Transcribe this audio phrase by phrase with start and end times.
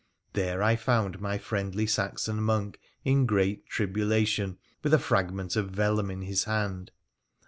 [0.33, 6.09] There I found my friendly Saxon monk in great tribulation, with a fragment of vellum
[6.09, 6.89] in his hand.